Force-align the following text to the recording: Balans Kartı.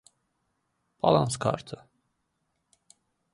Balans 1.01 1.37
Kartı. 1.37 1.87